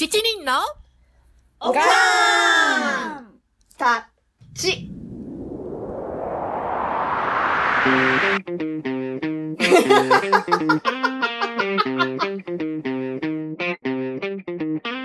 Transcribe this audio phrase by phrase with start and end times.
[0.00, 0.52] 七人の
[1.60, 3.38] おかーん
[3.76, 4.08] た
[4.54, 4.88] ち。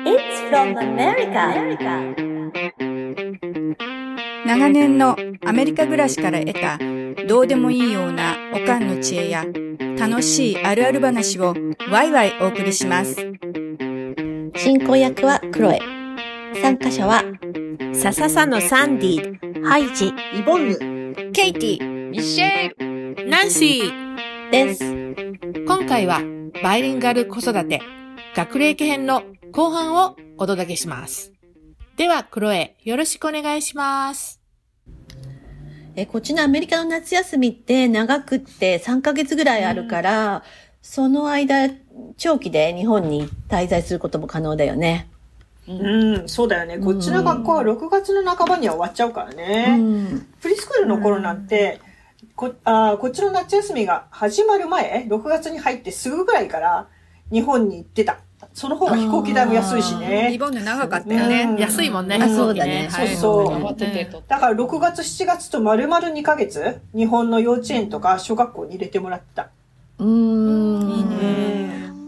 [0.06, 1.76] It's from America.
[4.46, 6.80] 長年のアメリカ暮らしから得た
[7.28, 9.44] どうでもいいようなおかんの知恵や
[10.00, 11.54] 楽しいあるある話を
[11.92, 13.18] ワイワイお送りします。
[14.58, 15.80] 進行役はクロエ。
[16.62, 17.24] 参加者は
[17.94, 24.52] さささのサンディ、ハイジ、イボンヌケイティ、ミシェル、ナンシー。
[24.52, 24.84] です。
[25.66, 26.22] 今回は
[26.64, 27.82] バイリンガル子育て
[28.36, 31.34] 学齢期編の後半をお届けします。
[31.98, 34.42] では、クロエ、よろしくお願いします。
[35.96, 40.44] え、こっちのアメリカの夏休みって長くって3ヶ月ぐらいあるから、
[40.82, 41.70] その間、
[42.18, 45.08] 長期で日本に滞在することも可能だよね。
[45.68, 46.78] うん、そうだよね。
[46.78, 49.76] こっちの学校は6月の半ばには終わっちゃうからね。
[49.80, 50.28] うん。
[50.42, 51.82] プリスクールの頃なんて、
[52.36, 56.88] こあーこっちの夏休みが始まる前、6月に入ってすぐぐらいから
[57.32, 58.20] 日本に行ってた。
[58.54, 60.38] その方が飛行機代も安いしリね。
[60.38, 61.44] ボンヌ長かったよね。
[61.44, 62.20] うん安いもんね。
[62.30, 69.50] そうだねそうそうだから6月、7月と丸々2ヶ月、日本の幼稚園とか小学校に入れてもらってた。
[70.00, 70.92] うーん。
[70.92, 71.55] いいね。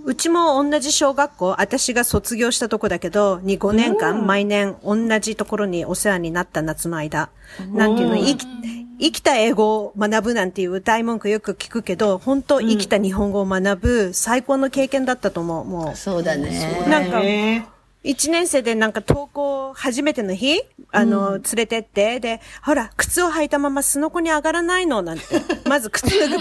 [0.08, 7.30] うちも同じ小学校、私が卒業したとこだけど、に5年間、毎年同じところにお世話になった夏の間。
[7.74, 8.48] なんていうの、生き、
[9.02, 15.66] 生きた英語を学ぶなんていう歌い文句よく聞くけど、本当生きた日本語を学ぶ最高の経験だったと思う。
[15.66, 16.58] もそうだね。
[16.86, 17.22] う、なんか、
[18.08, 25.02] ね一年生でなんか登校初めての日、あの、連れてって、で、ほら、靴を履いたまますのこに上がらないの？
[25.02, 25.26] なんて。
[25.68, 26.38] まず靴脱ぐ、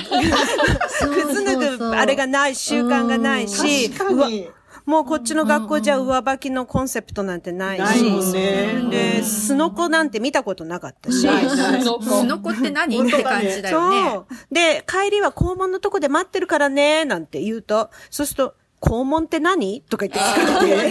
[1.32, 4.48] 靴脱ぐ、あれがない、習慣がないし、うわ確かに。
[4.86, 8.86] もうこっちの学校じゃ上履きのコンセプトなんてないないもんし、ね。
[8.88, 11.82] で、すのこなんて見たことなかったし、ないない。
[11.82, 11.84] ス
[12.24, 12.50] ノコ。
[12.50, 12.96] って何？
[12.96, 14.10] って感じだよね。
[14.12, 14.26] そう。
[14.54, 19.82] で、帰りは校門のとこで待ってるからね、なんて言うと、そうすると、校門って何？
[19.82, 20.90] とか言って聞かれて、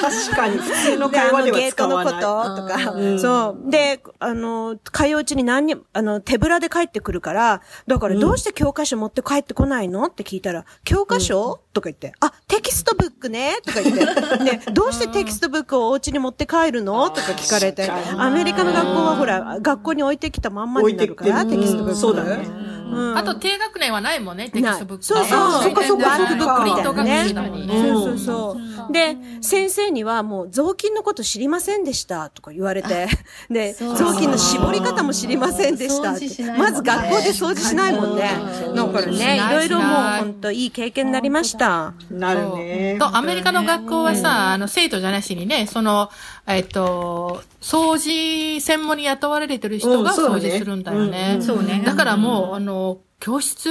[0.00, 0.58] 確かに。
[0.58, 2.56] 普通の会話ではのゲートのこ使わない。
[2.56, 3.20] ととか、うん。
[3.20, 3.70] そう。
[3.70, 10.04] で、あの、通ううちに何に、あの、手ぶらで帰ってくるから、だからどうして教科書持って帰ってこないの？
[10.04, 13.56] って聞いたら、教科書、とか言って、あ、 textbook ね？
[13.64, 14.04] とか言って、
[14.66, 17.08] で、どうして textbook をお家に持って帰るの？
[17.10, 21.98] とか聞かれて、アメリカの学校はほら、学校に置いてきたまんまになるから、置いてきて textbook。
[21.98, 22.73] そうだね。
[22.94, 25.04] うんあと、低学年はないもんね、 textbook。
[25.04, 27.24] そうそうそっかそっかワークブックプリントがね。
[27.28, 28.56] そうそうそ
[28.88, 28.92] う。
[28.92, 33.08] で、先生にはもう雑巾のこと知りませんでしたとか言われて、
[33.50, 36.12] で、雑巾の絞り方も知りませんでした
[36.56, 38.30] まず学校で掃除しないもんね。
[38.74, 39.88] だからね、いろいろもう
[40.18, 41.94] 本当いい経験になりました。
[42.10, 42.96] なるね。
[42.98, 46.10] と、アメリカの学校はさ、あの、生徒じゃなしにね、その、
[46.46, 51.34] えっと、掃除専門に雇われてる人が掃除するんだよね。
[51.36, 51.82] うんそうね。
[51.84, 53.70] だからもう、あの、教室？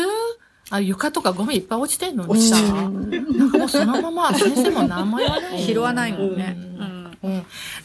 [0.69, 5.61] あ床とかゴミいっぱい落ちてんのにさ、なんかもうそのまま先生も何も言わない。
[5.61, 6.55] 拾わないもんね。
[6.57, 6.92] うん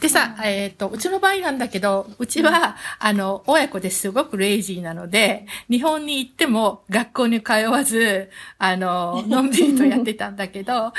[0.01, 10.93] でさ、えっ、と、うちの場合なんだけど、うちは、あの、親子ですごくレイジーなので、日本に行っても学校に通わず、あの、 のんびりとやってたんだけど、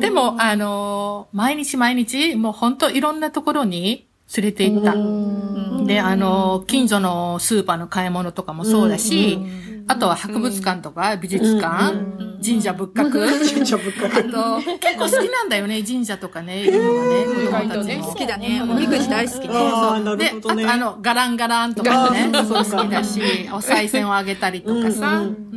[0.00, 4.06] でも、あの、毎日毎日、もう本当いろんなところに
[4.36, 4.94] 連れて行った。
[5.86, 9.38] で、あの、近所のスーパーの買い物とかもそうだし、
[9.86, 11.94] あとは博物館とか美術館、
[12.42, 14.28] 神社仏閣、神社仏閣。
[14.58, 18.04] あと、結構好きなんだよね、神社とかね、いうのがね、子供たちも。
[18.06, 18.62] 好きだね。
[18.62, 19.54] おみくじ大好きね。
[19.54, 20.64] ああ、なで、るほどね。
[20.64, 23.20] あとあの、ガランガランとかね、そう好きだし、
[23.52, 25.18] お賽銭をあげたりとかさ。
[25.18, 25.54] うん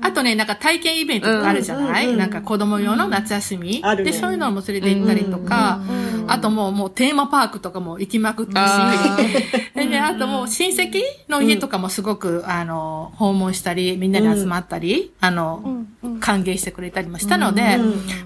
[0.00, 3.82] あとね、なんか体験イベントとかあるじゃない、なんか子供用の夏休み？
[3.98, 5.80] で、そういうのも連れて行ったりとか、
[6.26, 8.72] あともう、もうテーマパークとかも行きまくったし、
[9.74, 15.84] でね、あともう親戚の家とかもすごく、あの、訪問したり、みんなで集まったり、あの、
[16.20, 17.78] 歓迎してくれたりもしたので、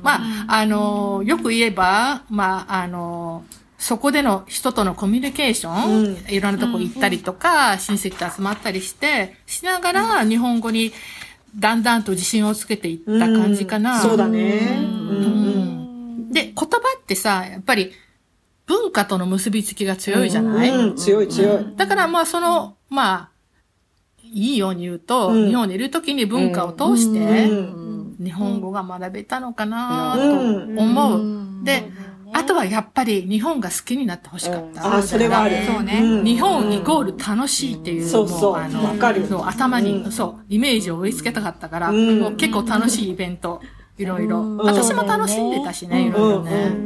[0.02, 3.44] まあ、あの、よく言えば、まあ、あの、
[3.78, 10.92] そこでの人とのコミュニケーション、いろんなとこ行ったりとか、親戚と集まったりして、しながら日本語に
[11.56, 14.00] だんだんと自信をつけていった感じかな。
[14.00, 14.78] そうだね。
[14.80, 16.32] うんうん。
[16.32, 16.66] で、言葉
[16.98, 17.92] ってさ、やっぱり
[18.66, 21.76] 文化との結びつきが強いじゃない、うん、強い強い。
[21.76, 23.28] だからまあその、まあ、
[24.22, 25.48] いいように言うと、うん。
[25.48, 27.92] 日本にいるときに文化を通して、うん
[28.22, 30.22] 日本語が学べたのかなと
[30.80, 31.64] 思う。
[31.64, 31.90] で、
[32.32, 34.86] あとはやっぱり日本が好きになってほしかった。
[34.86, 35.56] ああ、それはある。
[35.66, 36.00] そうね。
[36.00, 36.24] ん。
[36.24, 38.52] 日本イコール楽しいっていう、そうそう。
[38.52, 39.26] もあのわかる。
[39.26, 42.20] そう頭に、そう、イメージを追いつけたかったから、うん。
[42.20, 43.60] もう結構楽しいイベント、
[44.02, 44.38] いろいろ。
[44.38, 44.56] うん。
[44.58, 46.76] 私も楽しんでたしね、いろいろね。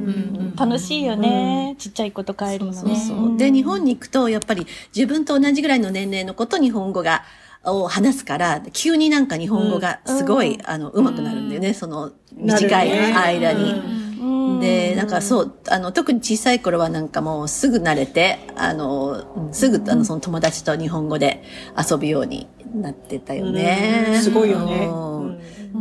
[0.59, 1.75] 楽しいよね。
[1.79, 2.77] ちっちゃい子と帰るのね。
[2.79, 3.37] そうそう。
[3.37, 7.25] で、日本に行くと、やっぱり自分と同じぐらいの年齢の子と日本語が、
[7.65, 14.07] を話すから、急になんか日本語がすごい、あの、上手くなるんだよね、その短い間に。
[14.61, 21.43] で、なんかそう、あの、特に小さい頃はなんかもうすぐ慣れて、あの、すぐ、あの、その友達と日本語で
[21.77, 24.07] 遊ぶようになってたよね。
[24.11, 24.23] うん。
[24.23, 24.89] すごいよね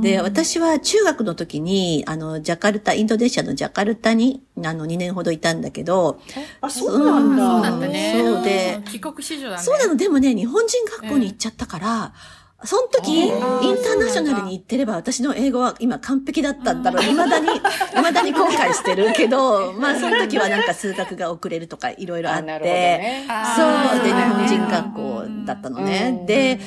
[0.02, 6.20] で、私は中学の時に、あの、ジャカルタ、インドネシアのジャカルタに、あの、2年ほどいたんだけど、
[6.62, 7.46] あ、そうなんだ。
[7.46, 8.14] そうだったね。
[8.24, 9.64] そうでん帰国子女だね。
[9.64, 12.14] そうなの、でもね、日本人学校に行っちゃったから、
[12.64, 17.04] その時、インターナショナルに行ってれば、私の英語は今完璧だったんだろう。
[17.04, 17.50] 未だに、
[17.96, 23.26] 未だに後悔してるけど、まあその時はなんか数学が遅れるとかいろいろあって、ね。
[23.56, 24.04] そう。
[24.04, 26.24] で、日本人学校だったのね。
[26.26, 26.60] で、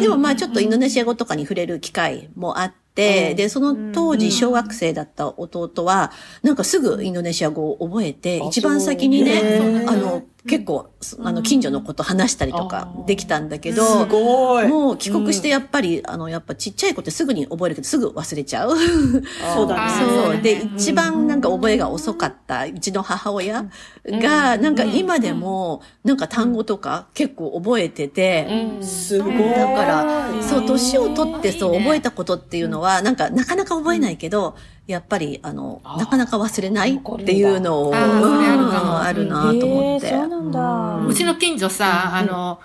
[0.00, 6.10] でもまあちょっとインドネシア語とかに触れる機会もあって、で、その当時小学生だった弟は、
[6.42, 10.90] なんかすぐインドネシア語を覚えて、一番先にね、あの、結構、
[11.22, 14.68] あの、近所の子と話したりとかできたんだけど、すごい。
[14.68, 18.76] もう帰国してやっぱり、あの、やっぱちっちゃい子ってすぐに覚えるけど、すぐ忘れちゃう。
[19.54, 19.88] そうだね。
[19.98, 20.40] そう。
[20.40, 23.66] で、一番なんか覚えが遅かった、うちの母親
[24.06, 28.46] が、なんか今でも、なんか単語とか結構覚えてて、
[28.80, 29.54] すごい。
[29.56, 30.06] だから、
[30.40, 34.54] そう、年を取ってそう、覚えたことっていうのは、なんか、なかなか覚えないけど、
[34.86, 38.92] やっぱり、あの、なかなか忘れないっていうのを、あるかも。
[38.92, 40.08] うんあるなと思って。
[40.08, 41.06] そうなんだ。
[41.06, 42.60] うちの近所さ、あの、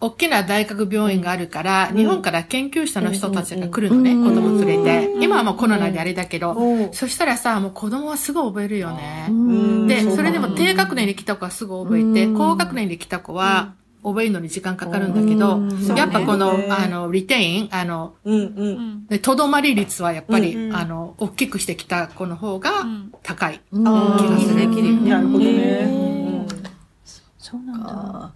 [0.00, 5.10] 大きな大学病院があるから、日本から研究者の人たちが来るのね、子供連れて。
[5.20, 6.56] 今はもうコロナであれだけど、
[6.92, 9.28] そしたらさ、もう子供はすぐ覚えるよね。
[9.86, 15.60] で、それでも低学年に来た子はすぐ覚えて、高学年に来た子は覚えるのに時間かかるんだけど、
[15.96, 19.06] やっぱこの、あの、リテイン、あの、うんうん。
[19.06, 22.70] でとどまり率はやっぱり、あの、大きくしてきた子の方が
[23.22, 23.60] 高い。
[23.72, 26.46] 気がするなるほどね。
[27.38, 28.32] そうなんだ。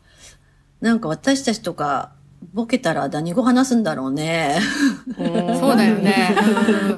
[0.81, 2.13] なんか私たちとか、
[2.55, 4.59] ボケたら何語話すんだろうね。
[5.61, 6.35] そうだよね。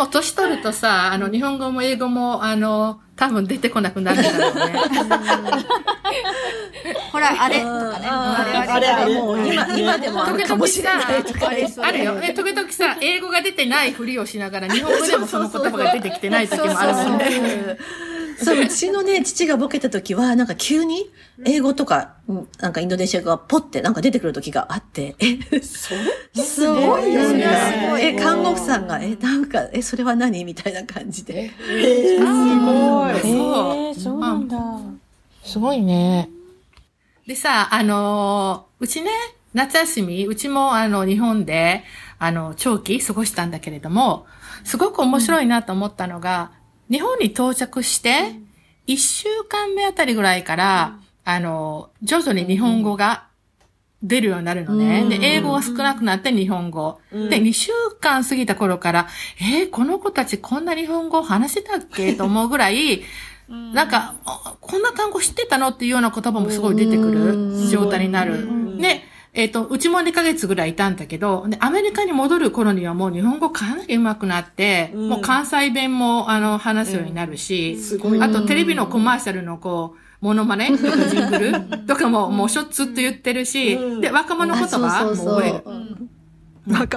[0.00, 4.72] も、年取るとさ、あの、日本語も英語も、あの、多分出てこなくなるんだろうね。
[7.12, 8.06] ほら、あれとかね。
[8.08, 11.50] あれあれあれもう今、今でもあるかもしれさないとか。、
[11.82, 12.14] あるよ。
[12.14, 17.76] ね、時々さ、英語が出てないふりをしながら、日本語でもその言葉が出てきてない時もあるもんね。
[18.42, 21.10] そう、うちのね、父がボケた時は、なんか急に
[21.44, 25.94] 英語とか、うんなんかインドネシア語がポってなんか出てくる時があって、え、そ
[26.42, 27.98] すごいよねすご。
[27.98, 30.44] いえ、看護婦さんが、え、なんか、え、それは何？
[30.44, 31.50] みたいな感じで。
[31.68, 33.32] えー、すごい。
[33.32, 34.58] そうへえ、そうなんだ。
[35.44, 36.30] すごいね。
[37.26, 39.10] でさ、あのーうちね、
[39.52, 41.84] 夏休み、うちもあの、日本で、
[42.18, 44.26] あの、長期過ごしたんだけれども、
[44.64, 46.52] すごく面白いなと思ったのが、
[46.90, 48.32] 日本に到着して、
[48.86, 53.24] 一週間目あたりぐらいから、あの、徐々に日本語が
[54.02, 55.04] 出るようになるのね。
[55.08, 56.98] で、英語が少なくなって日本語。
[57.12, 57.70] で、2週
[58.00, 59.06] 間過ぎた頃から、
[59.40, 62.14] えーこの子たちこんな日本語話せたっけ？
[62.14, 63.02] と思うぐらい、
[63.48, 65.68] なんか、あこんな単語知ってたの？
[65.68, 68.78] っていうような言葉もすごい出てくる状態になる。
[68.78, 77.78] で、えっ、と、うちも2ヶ月ぐらいいたんだけど、で、アメリカに戻る頃にはもう日本語かなり上手くなって、もう関西弁も、あの、話すようになるし、
[78.20, 80.76] あとテレビのコマーシャルのこう、モノマネ？
[80.76, 81.86] とかジングル？
[81.86, 85.04] とかももうしょっつっと言ってるし、で、若者言葉？
[85.04, 85.64] も覚える。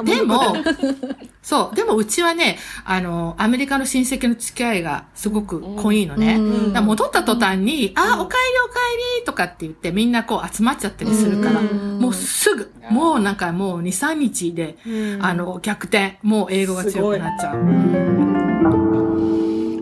[0.03, 0.55] でも、
[1.41, 6.37] そう、でもうちはね、あの、アメリカの親戚の付き合いがすごく濃いのね。
[6.81, 14.77] 戻った途端に、あ、お帰りお帰りとかって言ってみんなこう集まっちゃったりするから、もうすぐ、もうなんかもう2、3日で、
[15.21, 18.23] あの、逆転、もう英語が強くなっちゃう。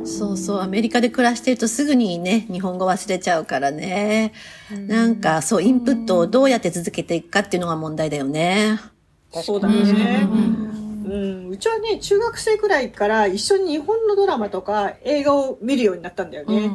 [0.06, 4.34] そうそう、アメリカで暮らしてるとすぐにね、日本語忘れちゃうからね。
[4.88, 8.80] なんか、そう、インプットをどうやって続けていくかっていうのが問題だよね。
[9.32, 10.28] そうだね。
[11.04, 16.32] うん、うちはね、中学生くらいから一緒に日本のドラマとか映画を見るようになったん。
[16.32, 16.72] だよね。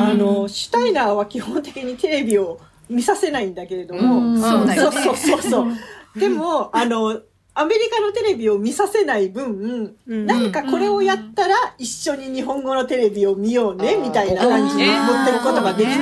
[0.00, 3.54] あの、シュタイナーは基本的にテレビを見させないん。
[3.54, 5.02] だけれども、そうだよね。
[5.02, 6.18] そうそうそうそう。
[6.18, 7.20] でも、あの、
[7.56, 10.50] アメリカのテレビを見させない分、なん。
[10.50, 15.98] かこれをやったら一緒に日本語のテレビを見ようね、みたいな感じに持っていくことができて、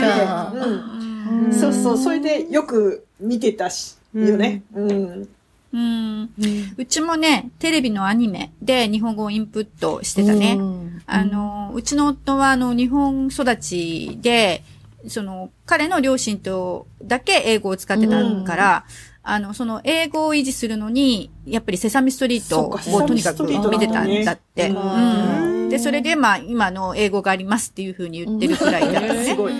[1.44, 1.52] うん。
[1.52, 4.62] そうそう、それでよく見てたし、よね。
[4.74, 5.28] うん。
[5.72, 6.30] うん。
[6.76, 10.58] うちもね、テレビのアニメで日本語をインプットしてたね。
[11.06, 14.62] あの、うちの夫はあの、日本育ちで、
[15.08, 18.84] その、彼の両親とだけ英語を使ってたから、
[19.24, 24.68] あの、その英語を維持するのに、やっぱりセサミストリートをとにかく見てたんだって。
[24.68, 24.76] うん
[25.46, 29.24] うんで、それでまあ、今の英語がありますっていうふうに言ってるくらいだったのね。
[29.24, 29.54] すごい。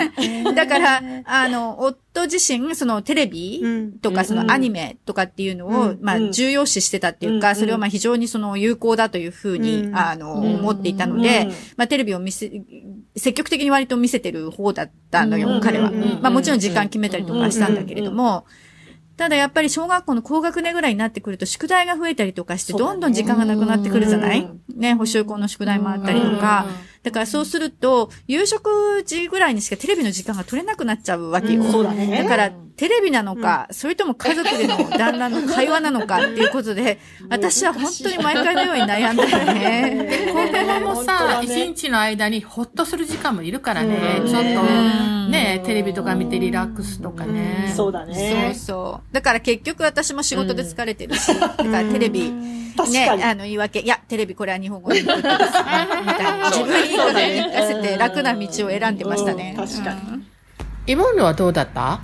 [0.56, 3.62] だから、あの、夫自身、そのテレビ
[4.00, 12.50] とか、そのアニメとかっていうのを、まあ、重要視してたっていうか、それをまあ、非常にその有効だというふうに、あの、思っていたので、まあ、テレビを見せ、
[13.14, 15.92] 積極的に割と見せてる方だったのよ、彼は。
[16.22, 18.46] まあ、もちろん時間決めたりとかしたんだけれども、
[19.20, 24.48] ただやっぱり小学校の高学年ぐらいになってくると宿題が増えたりとかしてどんどん時間がなくなってくるじゃない？
[24.74, 26.64] ね、補習校の宿題もあったりとか。
[27.02, 31.64] だからそうすると、夕食時ぐらいにしかテレビの時間が取れなくなっちゃうわけよ。
[31.64, 36.98] そうだねだから、テレビなのか、それとも家族での旦那の会話なのかっていうことで、
[37.30, 40.32] 私は本当に毎回のように悩んだよね。
[40.32, 44.22] 子供もさ、一、日の間にほっとする時間もいるからね。
[44.26, 44.62] ちょっと、
[45.30, 47.72] ね、テレビとか見てリラックスとかね。
[47.74, 48.54] そうだそうね。
[48.54, 49.14] そう。
[49.14, 53.22] だから結局私も仕事で疲れてるし、だからテレビ、ね、確かに。
[53.22, 55.34] あの言い訳、いや、テレビこれは日本語に言ってです。
[55.34, 55.40] ね、
[56.02, 56.50] みたいな。
[56.50, 59.54] 自分に言いことに聞かせて楽な道を選んでましたね。
[59.58, 59.66] うん。
[59.66, 60.00] 確かに。
[60.00, 60.26] うん。
[60.86, 62.00] イボンヌはどうだった？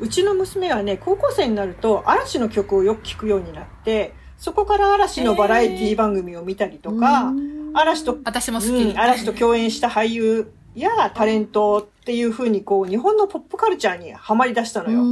[0.00, 7.32] うちの娘はね、高校生になると嵐の曲をよく聴くようになって、そこから嵐のバラエティ番組を見たりとか、
[7.74, 8.70] 嵐と、私も好き。
[8.70, 15.02] うん、嵐と共演した俳優やタレントっていう風にこう、日本のポップカルチャーにはまり出したのよ。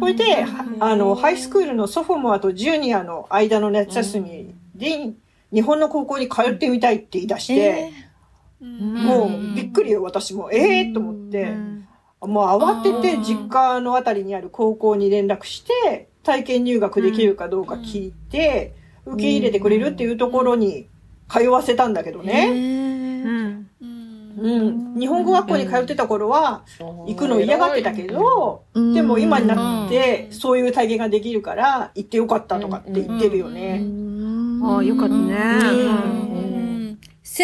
[0.00, 5.10] これで、はあの、ハイスクールのソフォモアとジュニアの間の夏休みで、
[5.52, 7.92] 日本の高校に通ってみたいって言い出して、
[8.58, 10.50] もうびっくりよ、私も。
[10.50, 11.52] ええー、と思って、
[12.22, 18.72] もう慌てて実家のあたりにある高校に連絡して、体験入学できるかどうか聞いて、
[19.04, 20.88] 受け入れてくれるっていうところに
[21.28, 22.91] 通わせたんだけどね。
[24.38, 24.50] うん。
[24.94, 25.00] うん。
[25.00, 33.82] 日本語学校に通ってた頃は、行くの嫌がってたけど、うんでも今になって、そういう体験ができるから、行ってよかったとかって言ってるよね。
[34.64, 36.51] ああ、よかったね。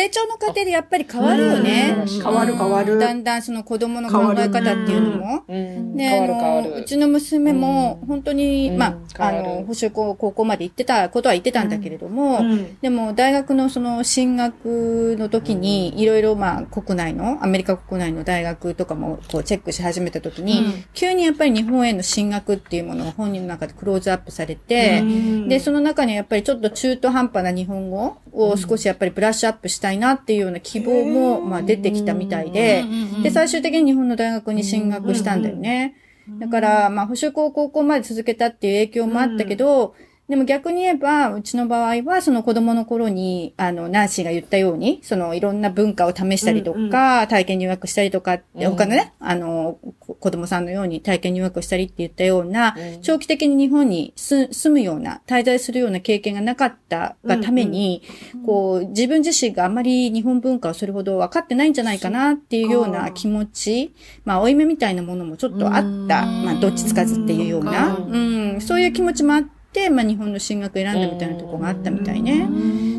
[0.02, 1.97] うん成長の過程でやっぱり変わるよね。
[2.00, 2.09] うん。
[2.09, 2.99] 変わる変わる。
[2.99, 5.45] だんだんその子供の考え方っていうのも。
[5.49, 6.83] 変わあの、る変わる。
[6.83, 8.78] うちの娘も、本当に、うん。
[8.78, 12.78] まあ、あの、補習校、高校まで行ってたことは言ってたんだけれども、うん。
[12.81, 25.02] でも、大学のその進学の時に、いろいろまあ、国内の、アメリカ国内の大学とかも、こう、チェックし始めた時に、急にやっぱり日本への進学っていうものが本人の中でクローズアップされて、
[25.49, 32.85] で、その中にはやっぱりちょっと中途半端な日本語を少しやっぱりブラッシュアップしたいなっていうような希望も、まあ出てきたみたいで、
[33.23, 35.95] で、最終的に日本の大学に進学したんだよね。
[36.38, 39.95] だから、まあ、補習校高校まで続けたっていう影響もあったけど、
[40.29, 58.03] でも逆に言えば、うちの場合は、その子供の頃に、あの、ナンシーが言ったように、そのいろんな文化を試したりとか、体験入学したりとかって、他のね、あの、こ子供さんのように体験入学したりって言ったような、長期的に日本に住住むような、滞在するような経験がなかったがために、
[58.45, 63.95] こう、自分自身があまり日本文化をそれほど分かってないんじゃないかなっていうような気持ち、
[64.27, 66.27] まあ、負い目みたいなものもちょっとあった。
[66.27, 68.19] まあ、どっちつかずっていうような、う
[68.57, 69.58] ん、そういう気持ちもあって、
[69.91, 72.49] まあ、日本の進学選んだみたいなところがあったみたいね。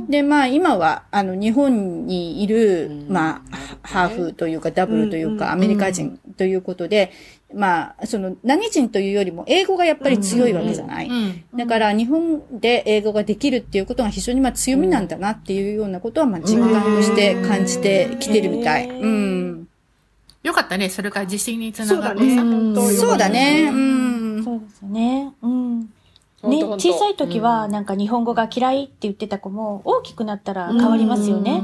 [0.07, 7.11] で、まあ、今は、あの、日本にいる、まあ、ハーフというか、ダブルというか、アメリカ人ということで、
[7.53, 11.09] まあ、その、何人というよりも、英語がやっぱり強いわけじゃない。
[11.55, 18.89] だから、日本で英語ができるっていうことが非常にまあ強みなんだなっていうようなことは、まあ、実感として感じてきてるみたい。
[18.89, 19.67] うん。
[20.43, 20.89] よかったね。
[20.89, 22.15] それから自信につなそうだね。
[22.15, 22.41] がってさ。
[22.43, 23.69] 本当そうだね。
[23.71, 23.75] う
[24.39, 24.43] ん。
[24.43, 25.33] そうですね。
[25.41, 25.89] うん。
[26.43, 31.63] ね小さい時はなんか日本語が嫌いって言ってた子も大きくなったら変わりますよね。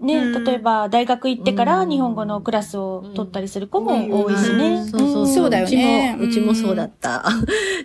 [0.00, 4.86] ね、例えば大学行ってから日本語のクラスを取ったりする子も多いしね。
[4.86, 5.26] そうそうそう。
[5.26, 6.16] そうだよね。
[6.20, 7.24] うちも、うちもそうだった。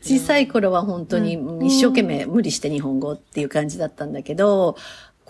[0.04, 1.34] 小さい頃は本当に
[1.66, 4.78] 一生懸命無理して日本語っていう感じだったんだけど、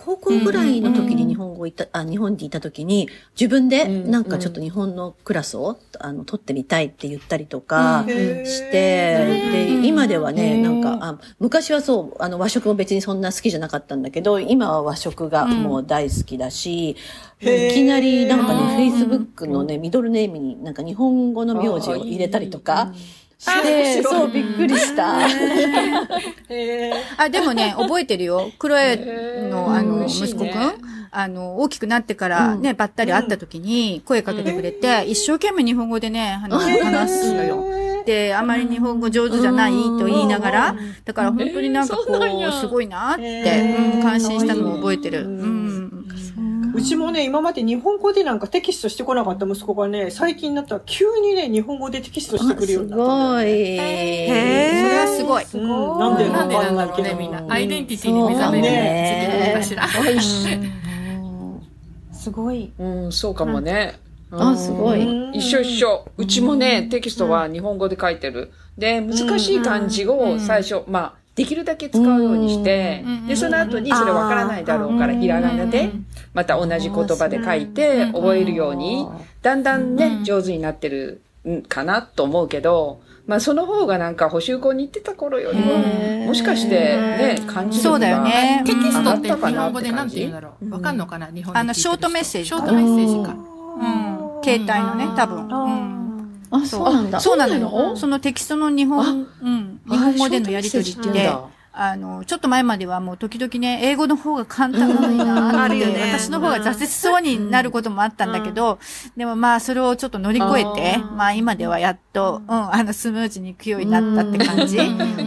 [0.05, 3.07] 高校ぐらいの時に日本語いた、あ、日本にいた時に、
[3.39, 16.97] 自分でなんかちょっと日本のクラスを、あの、取ってみたいって言ったりとかして、で、今ではね、なんか、あ昔はそう、あの、和食も別にそんな好きじゃなかったんだけど、今は和食がもう大好きだし、
[17.39, 22.93] いきなりなんかね、Facebook のね、ミドルネームになんか日本語の名字を入れたりとか、
[23.43, 25.25] して、そう、びっくりした。
[27.17, 28.51] あ、でもね、 覚えてるよ。
[28.57, 30.73] クロエの、あの、息子くん？
[31.15, 37.65] あの、大きくなってからね、ばったり会った時に声かけてくれて、一生懸命日本語でね、話すのよ。
[38.05, 45.25] で、あまり日本語上手じゃないと言いながら、だから本当になんかこう、すごいなって、うん、感心したのを覚えてる。
[45.25, 46.05] うん。
[46.73, 53.29] うちもね、今まで日本語でなんかテキストしてこなかった息子がね、最近になったら急にね、日本語でテキストしてくるようになったんだよ。
[53.29, 53.45] ごい。
[53.47, 55.63] へそれはすごい。
[55.63, 57.15] うん、なんでなんでなんだろうね、わかんないけど。
[57.15, 57.45] みんな。
[57.47, 59.87] アイデンティティに目覚めるねかしら。
[62.11, 62.71] すごい。
[62.79, 63.99] うん、そうかもね。
[64.31, 65.03] あ、すごい。
[65.03, 66.07] うん一緒一緒。
[66.17, 68.51] うちもね、テキストは日本語で書いてる。
[68.77, 75.91] で、難しい漢字を最初、まあ、できるだけ使うようにして、で、その後にそれわからないだろうから、ひらがなで、
[76.33, 79.07] また同じ言葉で書いて、覚えるように、
[79.41, 85.77] だんだんね、上手になってるんかなと思うけど、まあ、その方がなんか補習校に行ってた頃よりも、
[86.25, 91.27] もしかしてね、漢字そうだよねテキストって上がったか日なって感本語でなんて言うんじだろうわかんのかな？
[91.27, 93.33] 日本あのショートメッセージショートメッセージか。
[93.33, 94.43] うん。
[94.43, 95.47] 携帯のね、多分。
[95.47, 96.41] うん。
[96.51, 97.19] あ、そうなんだ。
[97.21, 97.47] そうな。
[97.47, 98.19] のその？
[98.19, 99.79] テキストの日本、うん。
[99.89, 101.31] 日本語でのやりとりって
[101.75, 106.13] あの、ちょっと前まではもう時々ね、英語の方が簡単なのになって、 あるよね。
[106.13, 108.77] 私の方が挫折しそうになることもあったんだけど、
[109.17, 114.77] でもまあそれをちょっと乗り越えて、まあ今ではやっと、うん、あのスムーズにいくようになったって感じ。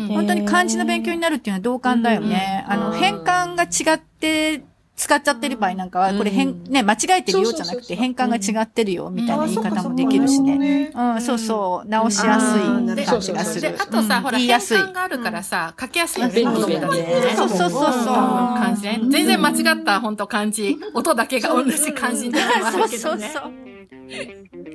[0.09, 2.65] 本当に漢字の勉強になるっていうのは同感だよね。
[2.69, 4.63] あの、変換が違って、
[4.97, 10.91] 使っちゃってる場合なんかは、これ変、ね、間違えてるよじゃなくて、変換が違ってるよ、みたいな言い方もできるしね。
[10.95, 12.61] うん、そうそう、直しやすい
[13.05, 13.77] 感じがすで、る。
[13.79, 14.79] あとさ、ほら、変言いやすい。
[14.79, 16.35] 換があるからさ、書きやすいよね。
[16.35, 17.93] 便利子供たちにねそうそうそうそう。
[18.15, 19.01] 漢字ね。
[19.11, 20.79] 全然間違った、本当漢字。
[20.95, 23.31] 音だけが同じ漢字になるのもあるけどね。
[23.35, 23.53] そう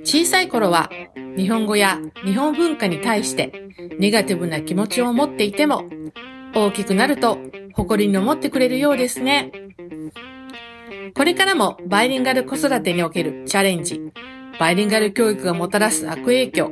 [0.04, 0.92] 小さい頃は、
[1.36, 3.54] 日本語や日本文化に対して、
[3.98, 5.86] ネガティブな気持ちを持っていても、
[6.54, 7.40] 大きくなると、
[7.74, 9.52] 誇りに思ってくれるようですね。
[11.14, 14.00] これからも、バイリンガル子育てにおけるチャレンジ、
[14.60, 16.72] バイリンガル教育がもたらす悪影響、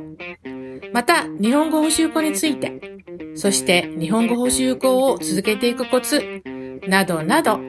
[0.92, 2.80] また、日本語補習校について、
[3.34, 6.42] そして日本語補習校を続けていくコツ、
[6.86, 7.60] などなど、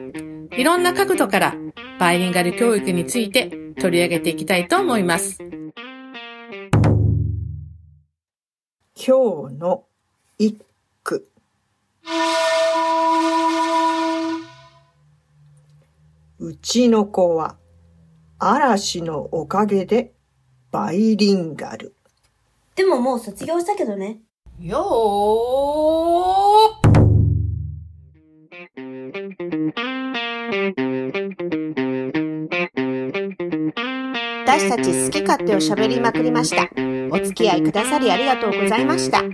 [0.56, 1.54] いろんな角度から
[1.98, 3.50] バイリンガル教育について
[3.80, 5.38] 取り上げていきたいと思います。
[8.94, 9.84] 今日の
[10.38, 10.58] 一
[16.44, 17.56] うちの子は
[18.40, 20.12] 嵐のおかげで
[20.72, 21.94] バイリンガル。
[22.74, 24.18] でももう卒業したけどね。
[24.58, 24.82] よー
[34.44, 36.68] 私たち好き勝手を喋りまくりました。
[37.12, 39.22] お付き合いくださりありがとうございました。
[39.22, 39.26] こ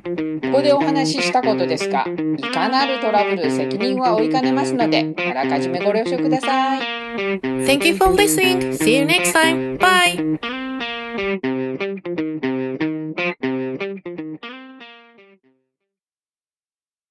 [0.53, 2.05] こでお話ししたことですが、
[2.37, 6.98] いかなるトラブル責任は負いかねますので、あらかじめご了承ください。
[7.19, 8.75] Thank you for listening.
[8.77, 9.77] See you next time.
[9.77, 10.57] Bye.